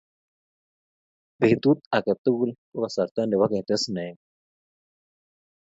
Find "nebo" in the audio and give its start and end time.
3.25-3.45